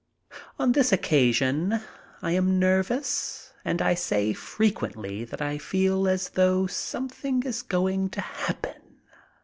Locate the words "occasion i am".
0.91-2.57